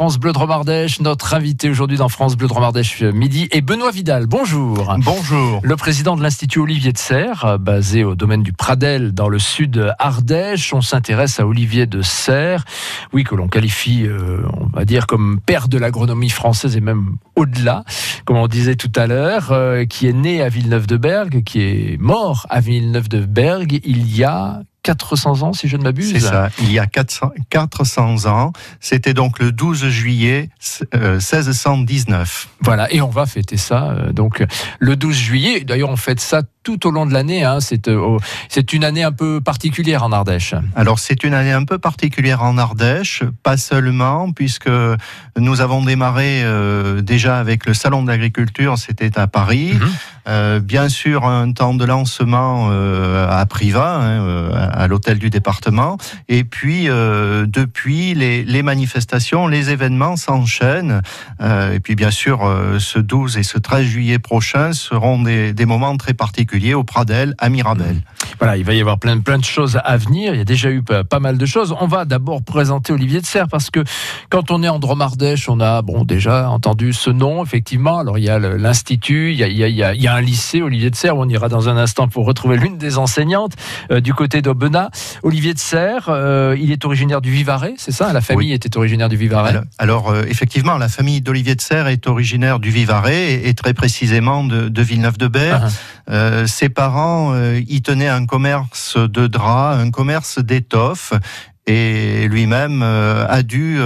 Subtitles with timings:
[0.00, 1.02] France Bleu de Romardèche.
[1.02, 4.26] Notre invité aujourd'hui dans France Bleu de Romardèche midi est Benoît Vidal.
[4.26, 4.96] Bonjour.
[5.04, 5.60] Bonjour.
[5.62, 9.92] Le président de l'Institut Olivier de Serre, basé au domaine du Pradel dans le sud
[9.98, 10.72] Ardèche.
[10.72, 12.64] On s'intéresse à Olivier de Serre,
[13.12, 17.16] oui, que l'on qualifie, euh, on va dire, comme père de l'agronomie française et même
[17.36, 17.84] au-delà,
[18.24, 22.46] comme on disait tout à l'heure, euh, qui est né à Villeneuve-de-Bergue, qui est mort
[22.48, 26.12] à Villeneuve-de-Bergue il y a 400 ans, si je ne m'abuse.
[26.12, 28.52] C'est ça, il y a 400, 400 ans.
[28.80, 30.50] C'était donc le 12 juillet
[30.92, 32.48] 1619.
[32.48, 34.44] Euh, voilà, et on va fêter ça euh, donc
[34.78, 35.60] le 12 juillet.
[35.60, 37.44] D'ailleurs, on fête ça tout au long de l'année.
[37.44, 37.58] Hein.
[37.88, 40.54] Euh, c'est une année un peu particulière en Ardèche.
[40.76, 44.70] Alors, c'est une année un peu particulière en Ardèche, pas seulement, puisque
[45.38, 46.44] nous avons démarré
[47.02, 49.72] déjà avec le Salon de l'agriculture, c'était à Paris.
[50.26, 50.58] Mhm.
[50.60, 55.96] bien sûr, un temps de lancement à Privas, hein, à l'hôtel du département.
[56.28, 61.02] Et puis, euh, depuis, les, manifestations, les événements s'enchaînent.
[61.40, 65.54] Euh, et puis, bien sûr, euh, ce 12 et ce 13 juillet prochain seront des,
[65.66, 68.02] moments très particuliers au Pradel, à Mirabel.
[68.38, 70.34] Voilà, il va y avoir plein, plein de choses à venir.
[70.34, 71.74] Il y a déjà eu pas, mal de choses.
[71.80, 73.82] On va d'abord présenter Olivier de Serre parce que
[74.30, 77.98] quand on est en Dromardèche, on a bon déjà entendu ce nom, effectivement.
[77.98, 80.96] Alors, il y a l'Institut, il, y a, il, y a, un lycée, Olivier de
[80.96, 83.52] Serre, où on ira dans un instant pour retrouver l'une des enseignantes
[83.90, 84.50] du côté de
[85.22, 88.12] Olivier de Serre, euh, il est originaire du Vivarais, c'est ça?
[88.12, 92.06] La famille était originaire du Vivarais Alors, euh, effectivement, la famille d'Olivier de Serre est
[92.06, 95.66] originaire du Vivarais et, très précisément de, Villeneuve-de-Berre.
[95.66, 95.99] Uh-huh.
[96.10, 101.12] Euh, ses parents y tenaient un commerce de draps, un commerce d'étoffes
[101.66, 103.78] et lui-même a dû,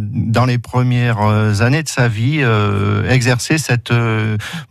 [0.00, 2.42] dans les premières années de sa vie,
[3.08, 3.92] exercer cette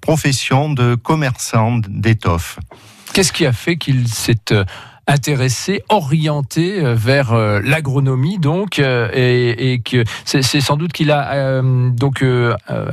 [0.02, 2.60] profession de commerçant d'étoffes.
[3.14, 4.54] Qu'est-ce qui a fait qu'il s'est
[5.08, 11.62] intéressé, orienté euh, vers euh, l'agronomie donc euh, et, que c'est sans doute qu'il a
[11.62, 12.24] donc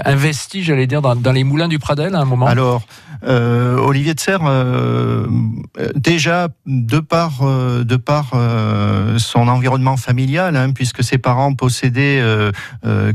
[0.05, 2.47] investi, j'allais dire, dans, les moulins du Pradel à un moment.
[2.47, 2.83] Alors
[3.23, 4.43] Olivier de Serre,
[5.95, 8.33] déjà de par de par
[9.17, 12.23] son environnement familial, hein, puisque ses parents possédaient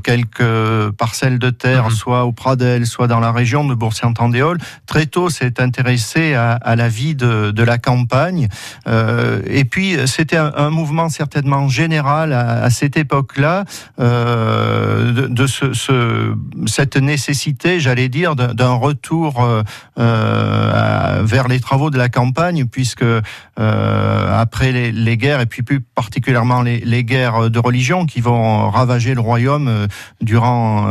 [0.04, 1.92] quelques parcelles de terre, mhm.
[1.92, 4.58] soit au Pradel, soit dans la région de Bourg-Saint-Andéol,
[4.88, 8.50] très tôt s'est intéressé à, à, la vie de, de la campagne.
[8.90, 13.66] Euh, et puis c'était un, mouvement certainement général à, cette époque-là
[14.00, 16.34] euh, de, ce,
[16.66, 19.46] cette nécessité, j'allais dire, d'un retour
[19.98, 23.06] euh, vers les travaux de la campagne, puisque
[23.58, 29.22] après les, guerres et puis plus particulièrement les, guerres de religion qui vont ravager le
[29.22, 29.88] royaume
[30.22, 30.88] durant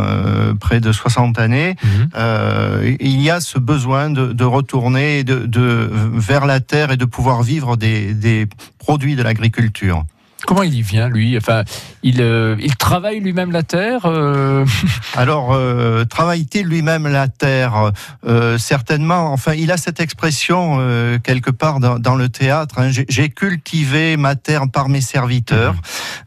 [0.60, 2.96] près de 60 années, mhm.
[3.00, 7.76] il y a ce besoin de, retourner de, vers la terre et de pouvoir vivre
[7.76, 8.46] des des,
[8.78, 10.04] produits de l'agriculture.
[10.46, 11.36] Comment il y vient, lui?
[11.36, 11.64] Enfin,
[12.02, 14.64] il, euh, il travaille lui-même la terre euh
[15.16, 17.92] Alors, euh, travaille-t-il lui-même la terre?
[18.58, 19.32] Certainement.
[19.32, 20.78] Enfin, il a cette expression
[21.22, 22.78] quelque part dans, le théâtre.
[22.78, 25.74] Hein, j'ai cultivé ma terre par mes serviteurs.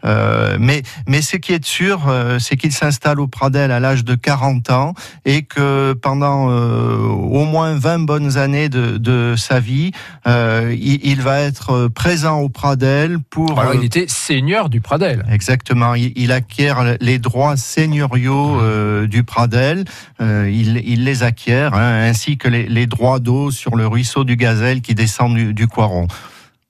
[0.03, 0.57] Mhm.
[0.59, 2.01] mais, mais ce qui est sûr,
[2.39, 4.93] c'est qu'il s'installe au Pradel à l'âge de 40 ans
[5.25, 9.91] et que pendant au moins 20 bonnes années de, sa vie,
[10.25, 13.59] il, va être présent au Pradel pour...
[13.59, 15.25] Alors, il était seigneur du Pradel.
[15.29, 15.95] Exactement.
[15.95, 19.85] Il, acquiert les droits seigneuriaux euh, du Pradel.
[20.22, 24.81] Euh, il, les acquiert, hein, ainsi que les, droits d'eau sur le ruisseau du Gazelle
[24.81, 26.07] qui descend du, du Coiron.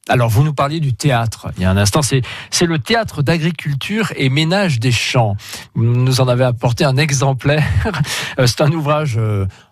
[0.09, 1.51] Alors, vous nous parliez du théâtre.
[1.57, 5.35] Il y a un instant, c'est, c'est le théâtre d'agriculture et ménage des champs.
[5.75, 7.63] Vous nous en avez apporté un exemplaire.
[8.39, 9.19] Euh, c'est un ouvrage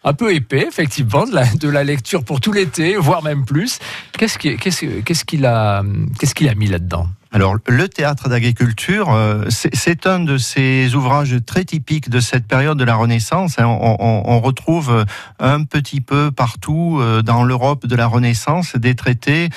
[0.03, 3.79] un peu épais, effectivement, de la, de la lecture pour tout l'été, voire même plus.
[4.17, 5.81] Qu'est-ce, qu'est-ce, qu'est-ce qu'il a,
[6.19, 7.07] qu'est-ce qu'il a mis là-dedans?
[7.31, 12.79] Alors, le théâtre d'agriculture, euh, c'est un de ces ouvrages très typiques de cette période
[12.79, 13.59] de la Renaissance.
[13.59, 13.67] Hein.
[13.67, 15.05] On, retrouve euh,
[15.39, 19.49] un petit peu partout euh, dans l'Europe de la Renaissance des traités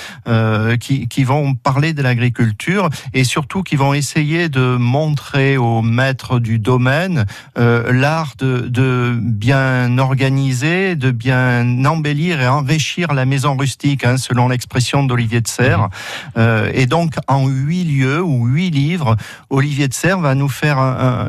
[0.80, 6.58] qui, vont parler de l'agriculture et surtout qui vont essayer de montrer aux maîtres du
[6.58, 14.48] domaine l'art de, bien organiser, de bien embellir et enrichir la maison rustique, hein, selon
[14.48, 15.88] l'expression d'Olivier de Serres.
[16.36, 16.40] Mmh.
[16.74, 19.16] et donc, en huit lieux ou huit livres,
[19.50, 20.78] Olivier de Serre va nous faire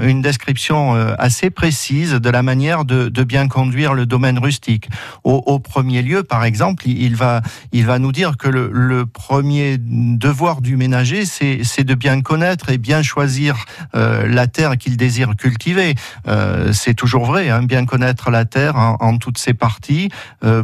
[0.01, 4.89] une description euh, assez précise de la manière de, bien conduire le domaine rustique.
[5.24, 7.41] Au, premier lieu, par exemple, il va,
[7.71, 12.77] il va nous dire que le, premier devoir du ménager, c'est de bien connaître et
[12.77, 13.56] bien choisir
[13.95, 15.95] euh, la terre qu'il désire cultiver.
[16.27, 20.09] Euh, c'est toujours vrai, hein, bien connaître la terre en, toutes ses parties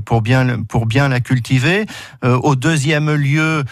[0.06, 1.86] pour, bien, pour bien la cultiver.
[2.24, 3.63] au deuxième lieu,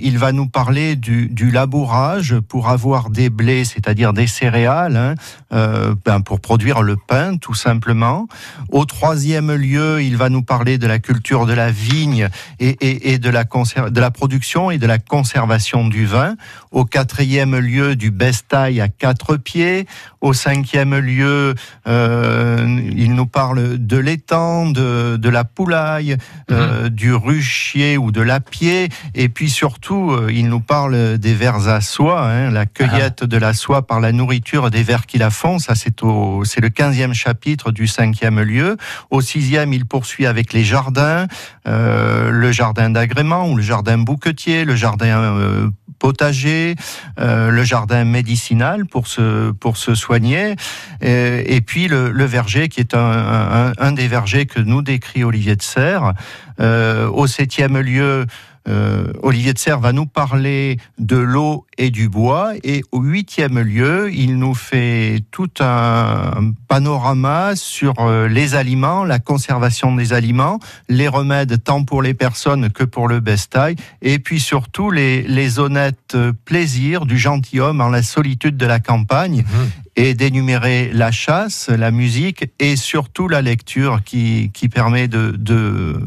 [0.00, 5.14] il va nous parler du, du labourage pour avoir des blés, c'est-à-dire des céréales, hein,
[5.52, 8.26] euh, ben, pour produire le pain, tout simplement.
[8.70, 12.28] Au troisième lieu, il va nous parler de la culture de la vigne
[12.58, 16.36] et, et, de, la de la production et de la conservation du vin.
[16.70, 19.86] Au quatrième lieu, du bestail à quatre pieds.
[20.22, 21.54] Au cinquième lieu,
[21.86, 26.16] euh, il nous parle de l'étang, de, de, la poulaille,
[26.50, 26.88] euh, mhm.
[26.88, 28.88] du ruchier ou de l'apier.
[29.14, 33.26] Et puis surtout, il nous parle des vers à soie, hein, la cueillette ah.
[33.26, 35.58] de la soie par la nourriture des vers qui la font.
[35.58, 38.76] Ça, c'est au, c'est le quinzième chapitre du cinquième lieu.
[39.10, 41.26] Au sixième, il poursuit avec les jardins,
[41.64, 46.76] le jardin d'agrément ou le jardin bouquetier, le jardin potager,
[47.18, 50.56] euh, le jardin médicinal pour se, pour se soigner,
[51.00, 55.62] et, puis le, verger qui est un, un, des vergers que nous décrit Olivier de
[55.62, 56.14] Serres.
[56.60, 58.26] Euh, au septième lieu,
[58.68, 62.54] euh, Olivier de Serre va nous parler de l'eau et du bois.
[62.64, 69.18] Et au huitième lieu, il nous fait tout un panorama sur euh, les aliments, la
[69.18, 70.58] conservation des aliments,
[70.88, 76.16] les remèdes tant pour les personnes que pour le bestail, et puis surtout les, honnêtes
[76.44, 79.42] plaisirs du gentilhomme en la solitude de la campagne.
[79.42, 79.85] Mmh.
[79.96, 85.98] Et d'énumérer la chasse, la musique et surtout la lecture qui, qui permet de, de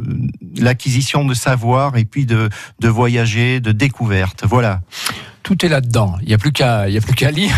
[0.58, 2.50] l'acquisition de savoir et puis de,
[2.80, 4.44] de voyager, de découverte.
[4.46, 4.82] Voilà
[5.50, 6.16] tout est là-dedans.
[6.22, 7.56] Il n'y a plus qu'à, y a plus lire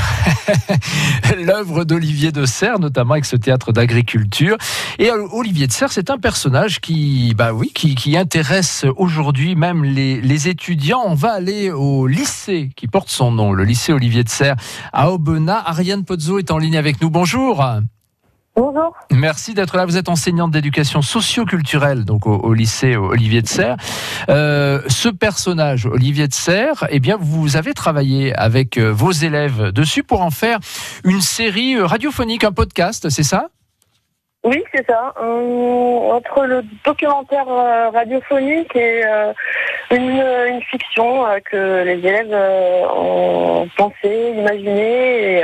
[1.45, 4.55] l'œuvre d'Olivier de Serres, notamment avec ce théâtre d'agriculture.
[4.97, 9.83] Et euh, Olivier de Serres, c'est un personnage qui, bah oui, qui, intéresse aujourd'hui même
[9.83, 11.01] les, les, étudiants.
[11.05, 14.55] On va aller au lycée qui porte son nom, le lycée Olivier de Serres
[14.93, 15.61] à Aubenas.
[15.65, 17.09] Ariane Pozzo est en ligne avec nous.
[17.09, 17.61] Bonjour.
[18.55, 18.93] Bonjour.
[19.11, 19.85] Merci d'être là.
[19.85, 23.77] Vous êtes enseignante d'éducation socio-culturelle donc au, lycée Olivier de Serres.
[24.29, 29.71] Euh, ce personnage, Olivier de Serres, eh bien, vous avez travaillé avec euh, vos élèves
[29.71, 30.59] dessus pour en faire
[31.05, 33.47] une série euh, radiophonique, un podcast, c'est ça?
[34.43, 35.13] Oui, c'est ça.
[35.19, 37.45] entre le documentaire
[37.93, 39.03] radiophonique et
[39.91, 42.33] une, fiction que les élèves
[42.95, 45.43] ont pensé, imaginé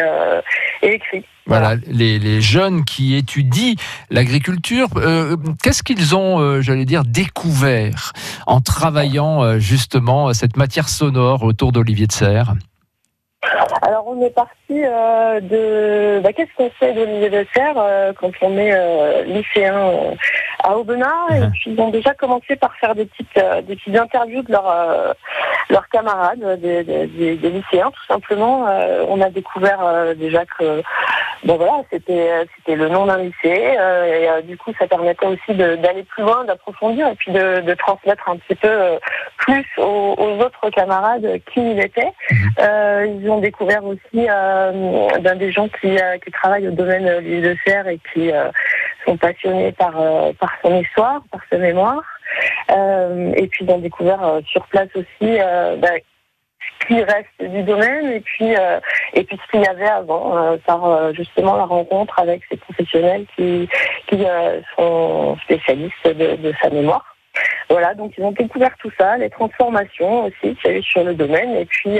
[0.81, 1.23] et, écrit.
[1.47, 3.75] Voilà, les, jeunes qui étudient
[4.09, 8.11] l'agriculture, euh, qu'est-ce qu'ils ont, euh, j'allais dire, découvert
[8.47, 12.53] en travaillant euh, justement cette matière sonore autour d'Olivier de Serres?
[13.81, 19.23] Alors on est parti de bah, qu'est-ce qu'on fait d'Olivier de Serres quand on est
[19.25, 20.15] lycéen
[20.63, 21.07] à Aubenas?
[21.29, 21.51] Et uh-huh.
[21.51, 25.15] puis ils ont déjà commencé par faire des petites des petites interviews de leurs
[25.69, 28.65] leurs camarades des, des, lycéens tout simplement
[29.07, 30.81] on a découvert déjà que
[31.43, 35.25] bon voilà, c'était c'était le nom d'un lycée euh, et euh, du coup ça permettait
[35.25, 38.97] aussi d'aller plus loin, d'approfondir et puis de, de, transmettre un petit peu euh,
[39.37, 42.11] plus aux, autres camarades qui il était.
[42.31, 43.21] Mhm.
[43.21, 47.99] ils ont découvert aussi ben, des gens qui, qui travaillent au domaine de serre et
[48.13, 48.31] qui
[49.05, 49.93] sont passionnés par
[50.39, 52.03] par son histoire, par sa mémoire.
[52.69, 55.99] et puis ils ont découvert sur place aussi ben,
[56.87, 58.79] qui reste du domaine et puis euh,
[59.13, 62.57] et puis ce qu'il y avait avant euh, par euh, justement la rencontre avec ces
[62.57, 63.67] professionnels qui
[64.07, 64.25] qui
[64.77, 67.03] sont spécialistes de, sa mémoire.
[67.69, 71.03] Voilà, donc ils ont découvert tout ça, les transformations aussi qu'il y a eu sur
[71.03, 71.99] le domaine, et puis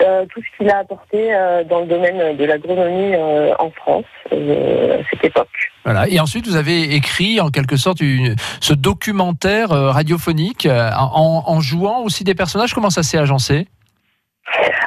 [0.00, 1.32] tout ce qu'il a apporté
[1.68, 3.14] dans le domaine de l'agronomie
[3.58, 5.70] en France à cette époque.
[5.84, 6.08] Voilà.
[6.08, 12.34] Et ensuite, vous avez écrit en quelque sorte ce documentaire radiophonique en jouant aussi des
[12.34, 12.72] personnages.
[12.72, 13.68] Comment ça s'est agencé?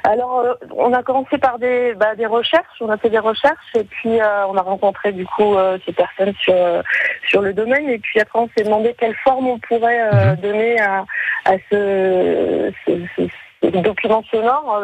[0.04, 3.76] Alors, euh, on a commencé par des, bah, des recherches, on a fait des recherches
[3.76, 6.56] et puis euh, on a rencontré du coup euh, ces personnes sur,
[7.28, 10.36] sur le domaine et puis après on s'est demandé quelle forme on pourrait mhm.
[10.38, 11.06] donner à,
[11.46, 14.82] à ce, ce, document sonore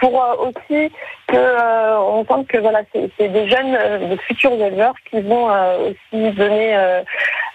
[0.00, 0.90] pour aussi
[1.28, 3.72] que on sente que voilà c'est des jeunes,
[4.10, 6.76] de futurs éleveurs qui vont aussi donner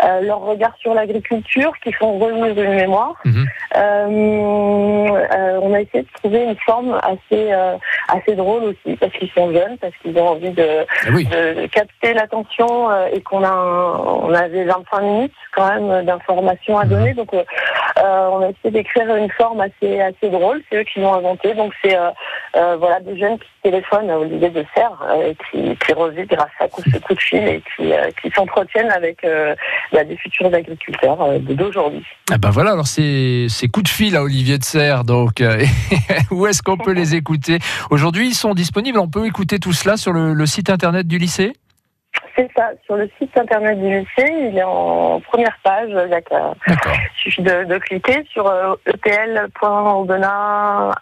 [0.01, 3.15] euh, leur regard sur l'agriculture, qui font revivre une mémoire.
[3.25, 3.45] Mhm.
[3.75, 7.51] Euh, euh, on a essayé de trouver une forme assez
[8.07, 12.13] assez drôle aussi, parce qu'ils sont jeunes, parce qu'ils ont envie de, ah de capter
[12.13, 13.51] l'attention et qu'on a
[14.23, 16.89] on avait 25 minutes quand même d'informations à mhm.
[16.89, 17.13] donner.
[17.13, 20.61] Donc on a essayé d'écrire une forme assez assez drôle.
[20.69, 21.53] C'est eux qui l'ont inventé.
[21.55, 21.97] Donc c'est
[22.53, 26.65] voilà des jeunes qui téléphonent au lieu de serre et qui, qui revivent grâce à
[26.67, 27.91] ce coup de fil et qui,
[28.21, 29.23] qui s'entretiennent avec
[30.03, 32.05] des futurs agriculteurs euh, d'aujourd'hui.
[32.31, 35.63] Ah ben voilà, alors c'est coups de fil à Olivier de Serre, donc euh,
[36.31, 37.59] où est-ce qu'on peut les écouter?
[37.89, 41.53] Aujourd'hui, ils sont disponibles, on peut écouter tout cela sur le, site internet du lycée?
[42.35, 46.73] C'est ça, sur le site internet du lycée, il est en première page, il
[47.21, 48.75] suffit de, cliquer sur euh,
[49.59, 50.93] point éducaillerie.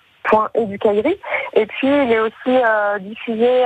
[1.53, 2.57] Et puis il est aussi
[3.01, 3.65] diffusé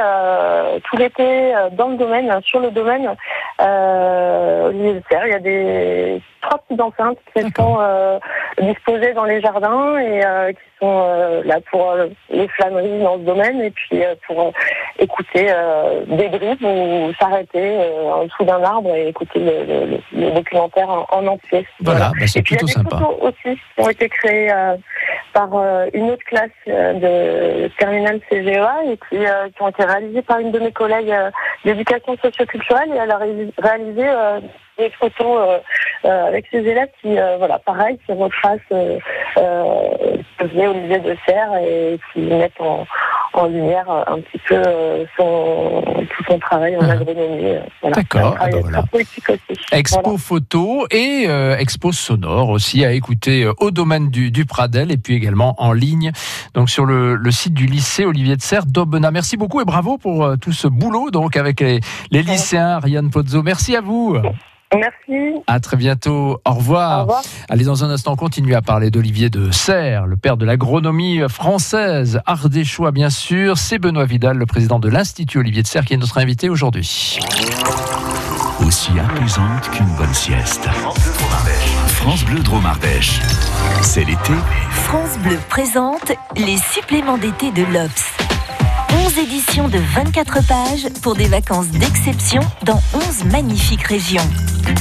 [0.83, 3.15] tout l'été dans le domaine, sur le domaine
[3.61, 8.19] Olivier Il y a des trois petites enceintes qui sont
[8.59, 10.21] disposées dans les jardins et
[10.53, 11.95] qui sont là pour
[12.29, 14.51] les flâneries dans ce domaine et puis pour
[14.97, 15.53] écouter
[16.07, 17.77] des grippes ou s'arrêter
[18.11, 21.65] en dessous d'un arbre et écouter le, documentaire en, entier.
[21.79, 22.89] Voilà, bah, c'est plutôt sympa.
[22.91, 24.75] Il y a des photos aussi qui ont été créées euh,
[25.33, 30.21] par euh, une autre classe euh, de terminale CGEA et qui, qui, ont été réalisées
[30.21, 31.13] par une de mes collègues
[31.65, 33.50] d'éducation socioculturelle et elle a réalisé
[34.77, 35.61] des photos
[36.03, 38.59] avec ses élèves qui, voilà, pareil, qui retracent
[39.37, 42.85] euh, ce que Olivier de Serre et qui mettent en,
[43.33, 46.91] en lumière euh, un petit peu euh, son, tout son travail en ah.
[46.93, 47.45] agronomie.
[47.45, 47.95] Euh, voilà.
[47.95, 48.37] D'accord.
[48.39, 48.47] Ah
[48.91, 48.91] bah
[49.71, 51.27] expo photo et
[51.59, 56.11] expo sonore aussi à écouter au domaine du, du, Pradel et puis également en ligne
[56.53, 59.11] donc sur le, le site du lycée Olivier de Serre d'Aubenas.
[59.11, 61.79] Merci beaucoup et bravo pour tout ce boulot donc avec les,
[62.11, 62.69] les lycéens.
[62.71, 64.17] Ariane Pozzo, merci à vous.
[64.73, 65.41] Merci.
[65.47, 66.39] À très bientôt.
[66.45, 67.07] Au revoir.
[67.49, 72.21] Allez, dans un instant, continuer à parler d'Olivier de Serres, le père de l'agronomie française,
[72.25, 73.57] ardéchois bien sûr.
[73.57, 77.19] C'est Benoît Vidal, le président de l'Institut Olivier de Serres, qui est notre invité aujourd'hui.
[78.65, 80.67] Aussi apaisante qu'une bonne sieste.
[81.87, 83.19] France Bleu Dromardèche.
[83.81, 84.33] C'est l'été.
[84.71, 88.20] France Bleu présente les suppléments d'été de l'Obs.
[89.05, 94.27] 11 éditions de 24 pages pour des vacances d'exception dans 11 magnifiques régions.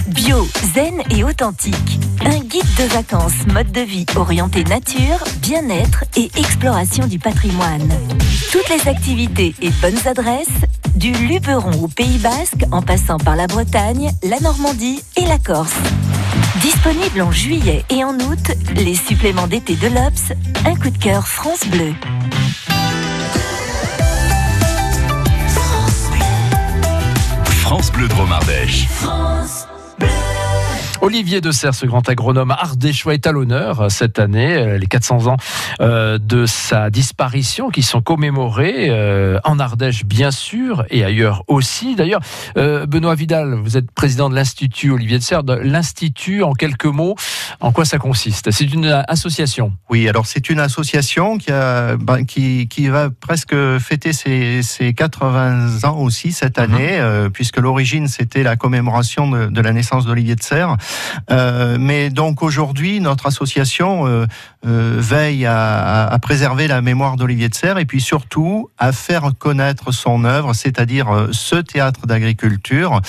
[0.09, 1.99] Bio, zen et authentique.
[2.25, 7.89] Un guide de vacances mode de vie orienté nature, bien-être et exploration du patrimoine.
[8.53, 10.49] Toutes les activités et bonnes adresses,
[10.97, 15.77] du Luberon au Pays Basque en passant par la Bretagne, la Normandie et la Corse.
[16.61, 20.33] Disponible en juillet et en août, les suppléments d'été de l'Obs,
[20.67, 21.95] un coup de cœur France Bleu.
[27.71, 28.89] France Bleu Dromardèche.
[28.89, 29.69] France
[31.03, 34.55] Olivier de Serre, ce grand agronome ardéchois, est à l'honneur euh, cette année.
[34.55, 35.37] Euh, les 400 ans
[35.81, 38.91] euh, de sa disparition qui sont commémorés
[39.45, 41.95] en Ardèche, bien sûr, et ailleurs aussi.
[41.95, 42.21] D'ailleurs,
[42.57, 45.43] Benoît Vidal, vous êtes président de l'Institut Olivier de Serre.
[45.63, 47.15] L'Institut, en quelques mots,
[47.61, 48.51] en quoi ça consiste?
[48.51, 49.73] C'est une association?
[49.89, 54.93] Oui, alors c'est une association qui, a, ben, qui, qui, va presque fêter ses, ses
[54.93, 56.65] 80 ans aussi cette mhm.
[56.65, 60.77] année, puisque l'origine, c'était la commémoration de, de la naissance d'Olivier de Serre.
[61.31, 64.27] Euh, mais donc aujourd'hui, notre association euh,
[64.67, 69.93] euh, veille à, préserver la mémoire d'Olivier de Serres et puis surtout à faire connaître
[69.93, 73.01] son œuvre, c'est-à-dire ce théâtre d'agriculture.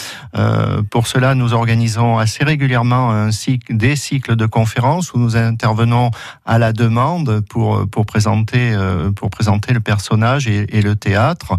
[0.89, 3.29] pour cela, nous organisons assez régulièrement
[3.69, 6.11] des cycles de conférences où nous intervenons
[6.45, 8.75] à la demande pour, pour, présenter,
[9.15, 11.57] pour présenter le personnage et, le théâtre.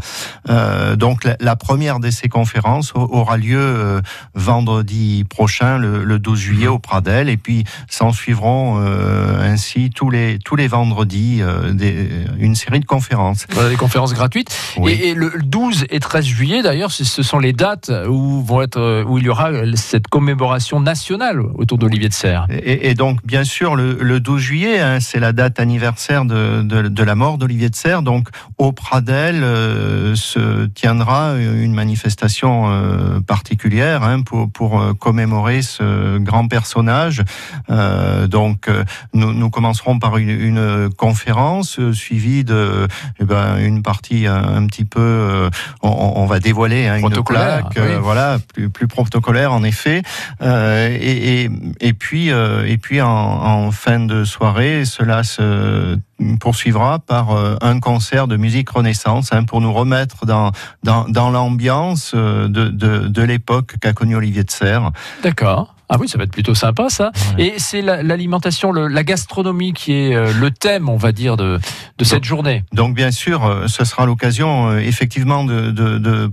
[0.97, 4.01] donc la, première de ces conférences aura lieu
[4.35, 7.29] vendredi prochain, le le 12 juillet au Pradel.
[7.29, 12.81] Et puis s'en suivront euh, ainsi tous les, tous les vendredis euh, des, une série
[12.81, 13.47] de conférences.
[13.69, 14.51] des conférences gratuites.
[14.87, 19.19] Et, le 12 et 13 juillet, d'ailleurs, ce sont les dates où, vont être, où
[19.19, 22.47] il y aura cette commémoration nationale autour d'Olivier de Serres.
[22.51, 27.15] Et, donc, bien sûr, le, 12 juillet, hein, c'est la date anniversaire de, de, la
[27.15, 28.03] mort d'Olivier de Serres.
[28.03, 28.29] Donc,
[28.59, 35.83] au Pradel euh, se tiendra une manifestation particulière hein, pour, pour commémorer ce
[36.19, 37.23] grand personnage.
[37.71, 42.87] Euh, donc, euh, nous, nous, commencerons par une, conférence euh, suivie de
[43.21, 45.49] eh ben, une partie un, petit peu,
[45.83, 50.03] on, va dévoiler hein, une plaque, voilà, plus, plus protocolaire en effet.
[50.43, 51.49] Et,
[51.81, 55.99] et, puis, et puis en, en fin de soirée, cela se
[56.39, 57.31] poursuivra par
[57.63, 60.53] un concert de musique renaissance hein, pour nous remettre dans,
[60.83, 64.91] dans, dans l'ambiance de, de, de l'époque qu'a connue Olivier de Serres.
[65.23, 65.75] D'accord.
[65.95, 67.13] Ah oui, ça va être plutôt sympa ça.
[67.37, 71.61] Et c'est l'alimentation, la gastronomie qui est euh, le thème, on va dire, de,
[71.99, 72.65] de cette journée.
[72.73, 76.33] Donc bien sûr, euh, ce sera l'occasion euh, effectivement de, de,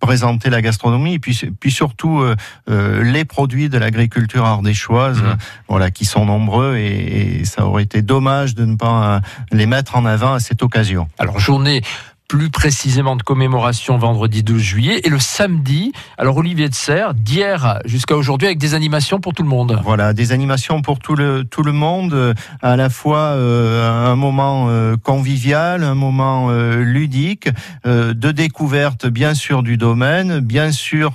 [0.00, 2.22] présenter la gastronomie et puis, puis surtout
[2.66, 5.36] les produits de l'agriculture ardéchoise, mmh.
[5.68, 9.20] voilà, qui sont nombreux et, et, ça aurait été dommage de ne pas
[9.52, 11.08] les mettre en avant à cette occasion.
[11.18, 11.82] Alors journée
[12.28, 15.92] plus précisément de commémoration vendredi 12 juillet et le samedi.
[16.18, 19.80] Alors Olivier de Serre, d'hier jusqu'à aujourd'hui avec des animations pour tout le monde.
[19.82, 24.66] Voilà, des animations pour tout le tout le monde, à la fois euh, un moment
[24.68, 27.48] euh, convivial, un moment euh, ludique,
[27.86, 31.12] de découverte bien sûr du domaine, bien sûr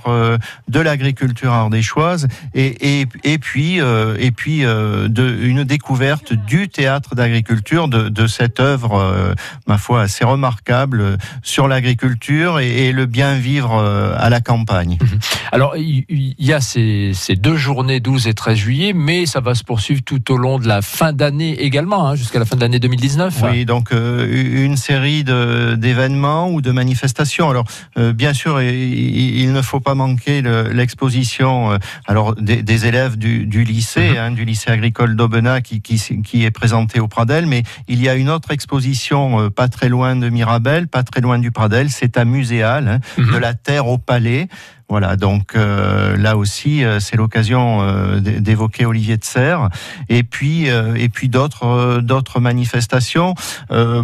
[0.68, 7.86] de l'agriculture ardéchoise et et, et puis et puis de une découverte du théâtre d'agriculture
[7.86, 9.34] de, de cette œuvre
[9.68, 11.03] ma foi assez remarquable
[11.42, 13.74] sur l'agriculture et, le bien vivre
[14.16, 14.98] à la campagne.
[15.00, 15.18] Mhm.
[15.52, 16.04] Alors il
[16.38, 20.02] y, a ces, ces deux journées 12 et 13 juillet, mais ça va se poursuivre
[20.02, 23.42] tout au long de la fin d'année également, hein, jusqu'à la fin de l'année 2019.
[23.44, 27.50] Oui, donc euh, une série d'événements ou de manifestations.
[27.50, 27.64] Alors,
[27.98, 34.10] euh, bien sûr, il, ne faut pas manquer l'exposition euh, alors des, élèves du, lycée,
[34.10, 34.16] mhm.
[34.16, 38.14] hein, du lycée agricole d'Aubenas, qui, qui, est présentée au Pradel, mais il y a
[38.14, 42.24] une autre exposition pas très loin de Mirabel, pas très loin du Pradel, c'est à
[42.24, 43.32] Muséal, hein, mhm.
[43.32, 44.46] de la terre au palais.
[44.90, 49.70] Voilà, donc euh, là aussi, euh, c'est l'occasion euh, d'évoquer Olivier de Serre,
[50.10, 53.34] et puis et puis d'autres d'autres manifestations.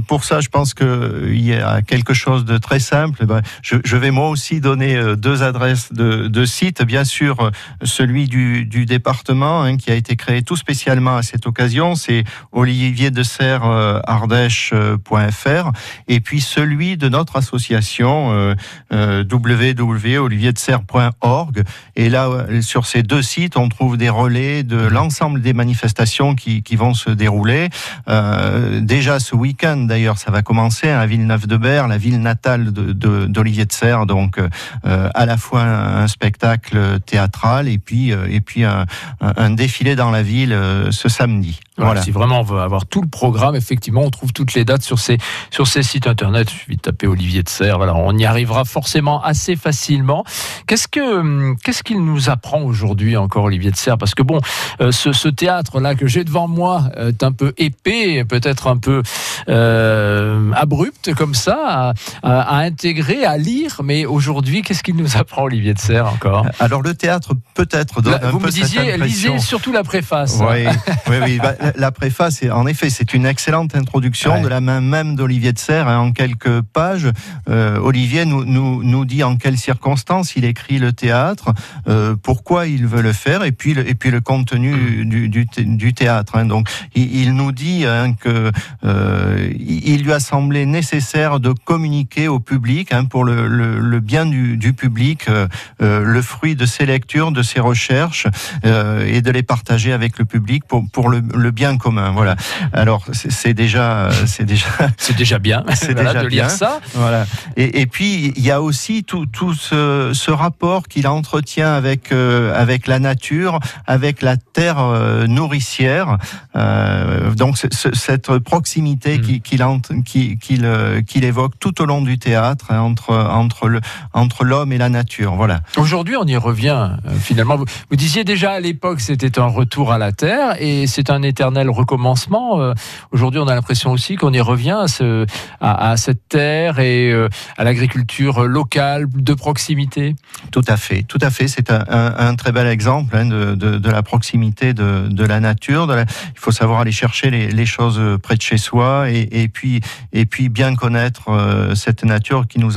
[0.08, 3.18] pour ça, je pense que il y a quelque chose de très simple.
[3.22, 6.82] Eh ben, je, je, vais moi aussi donner deux adresses de, de sites.
[6.82, 7.50] Bien sûr,
[7.82, 12.24] celui du, du département hein, qui a été créé tout spécialement à cette occasion, c'est
[12.52, 13.64] Olivier de Serre
[14.06, 15.70] ardèche.fr,
[16.08, 18.54] et puis celui de notre association
[18.90, 21.64] www.olivierdeserre .org
[21.96, 26.34] Et là, euh, sur ces deux sites, on trouve des relais de l'ensemble des manifestations
[26.34, 27.68] qui, qui, vont se dérouler.
[28.08, 33.68] Euh, déjà ce week-end, d'ailleurs, ça va commencer à Villeneuve-de-Berre, la ville natale d'Olivier de,
[33.68, 34.06] de, Serre.
[34.06, 38.86] Donc, euh, à la fois un, spectacle théâtral et puis, euh, et puis un,
[39.20, 40.56] un, défilé dans la ville
[40.90, 41.60] ce samedi.
[41.76, 42.02] Voilà.
[42.02, 44.98] Si vraiment on veut avoir tout le programme, effectivement, on trouve toutes les dates sur
[44.98, 45.18] ces,
[45.50, 46.48] sur ces sites internet.
[46.50, 47.78] Il suffit de taper Olivier de Serre.
[47.78, 50.24] Voilà, on y arrivera forcément assez facilement.
[50.70, 54.38] Qu'est-ce que hum, qu'est-ce qu'il nous apprend aujourd'hui encore Olivier de Serre Parce que bon,
[54.80, 59.02] euh, ce, théâtre là que j'ai devant moi est un peu épais, peut-être un peu
[59.48, 63.80] euh, abrupt comme ça à, intégrer, à lire.
[63.82, 66.46] Mais aujourd'hui, qu'est-ce qu'il nous apprend Olivier de Serre encore?
[66.60, 70.38] Alors le théâtre peut-être donne Vous me disiez, lisez surtout la préface.
[70.40, 70.66] Oui,
[71.08, 71.40] oui, oui.
[71.42, 75.58] Bah, la préface, en effet, c'est une excellente introduction de la main même d'Olivier de
[75.58, 75.88] Serre.
[75.88, 77.08] Hein, en quelques pages,
[77.48, 81.52] euh, Olivier nous, nous, nous dit en quelles circonstances il écrit le théâtre,
[81.88, 85.46] euh, pourquoi il veut le faire, et puis le, et puis le contenu du, du,
[85.56, 86.36] du théâtre.
[86.36, 86.46] Hein.
[86.46, 88.50] Donc, il, nous dit hein, que
[88.84, 94.26] euh, il lui a semblé nécessaire de communiquer au public hein, pour le, le, bien
[94.26, 95.48] du, du public euh,
[95.80, 98.26] le fruit de ses lectures, de ses recherches,
[98.64, 102.10] et de les partager avec le public pour, pour le, le bien commun.
[102.12, 102.36] Voilà.
[102.72, 105.64] Alors, c'est déjà, c'est déjà, c'est déjà bien.
[105.74, 106.80] C'est déjà de lire ça.
[106.94, 107.26] Voilà.
[107.56, 110.49] Et, et puis, il y a aussi tout, tout ce, ce rapport
[110.88, 116.18] qu'il entretient avec, euh, avec la nature, avec la terre euh, nourricière.
[116.56, 120.02] Euh, donc cette proximité mm.
[120.04, 123.80] qu'il qu'il évoque tout au long du théâtre hein, entre, entre, le,
[124.12, 125.34] entre l'homme et la nature.
[125.34, 125.60] Voilà.
[125.76, 127.56] Aujourd'hui, on y revient finalement.
[127.56, 131.70] Vous, disiez déjà à l'époque c'était un retour à la terre et c'est un éternel
[131.70, 132.72] recommencement.
[133.12, 135.26] Aujourd'hui, on a l'impression aussi qu'on y revient à, ce,
[135.60, 137.12] à, à, cette terre et
[137.56, 140.14] à l'agriculture locale de proximité.
[140.50, 141.48] Tout à fait, tout à fait.
[141.48, 145.86] C'est un, très bel exemple hein, de, la proximité de, la nature.
[145.90, 149.80] il faut savoir aller chercher les, choses près de chez soi et, puis,
[150.12, 152.72] et puis bien connaître euh, cette nature qui nous,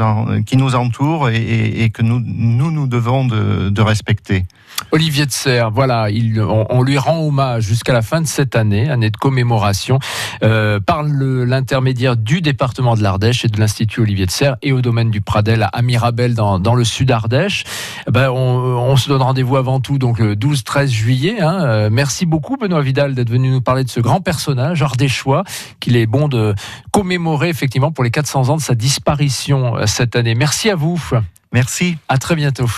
[0.46, 4.46] qui nous entoure et, que nous, nous, nous devons de respecter.
[4.92, 6.08] Olivier de Serre, voilà,
[6.70, 10.00] on, lui rend hommage jusqu'à la fin de cette année, année de commémoration,
[10.44, 14.82] euh, par l'intermédiaire du département de l'Ardèche et de l'Institut Olivier de Serre et au
[14.82, 17.64] domaine du Pradel à Mirabel dans, le sud Ardèche.
[18.08, 21.42] Eh ben, on, se donne rendez-vous avant tout donc le 12-13 juillet.
[21.42, 21.64] Hein.
[21.64, 25.44] Euh, merci beaucoup Benoît Vidal d'être venu nous parler de ce grand personnage ardéchois
[25.80, 26.54] qu'il est bon de
[26.92, 30.36] commémorer effectivement pour les 400 ans de sa disparition euh, cette année.
[30.36, 31.02] Merci à vous.
[31.52, 31.98] Merci.
[32.10, 32.70] À très bientôt.